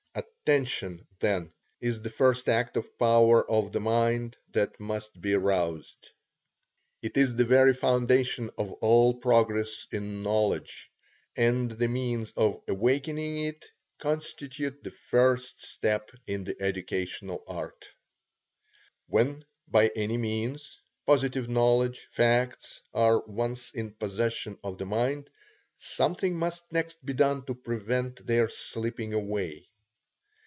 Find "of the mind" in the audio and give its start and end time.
3.49-4.35, 24.63-25.29